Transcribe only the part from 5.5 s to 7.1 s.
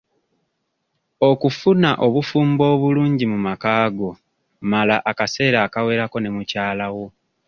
akawerako ne mukyalawo.